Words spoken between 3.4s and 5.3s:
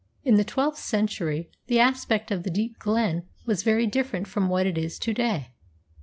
was very different from what it is to